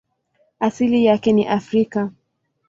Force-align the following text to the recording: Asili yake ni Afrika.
Asili 0.59 1.05
yake 1.05 1.31
ni 1.31 1.47
Afrika. 1.47 2.11